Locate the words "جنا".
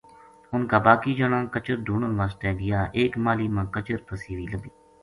1.19-1.39